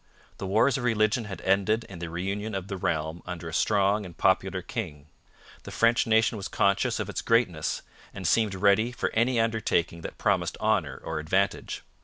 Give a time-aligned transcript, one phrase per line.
[0.39, 4.03] The Wars of Religion had ended in the reunion of the realm under a strong
[4.03, 5.05] and popular king.
[5.61, 10.17] The French nation was conscious of its greatness, and seemed ready for any undertaking that
[10.17, 11.83] promised honour or advantage.